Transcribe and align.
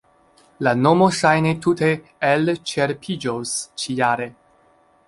La 0.67 0.71
mono 0.85 1.09
ŝajne 1.17 1.51
tute 1.65 1.91
elĉerpiĝos 2.31 3.57
ĉi-jare. 3.85 4.33